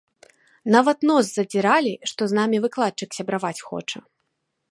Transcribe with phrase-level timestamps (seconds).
[0.75, 3.99] Нават нос задзіралі, што з намі выкладчык сябраваць хоча.